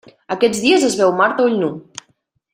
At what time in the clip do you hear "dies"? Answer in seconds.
0.63-0.85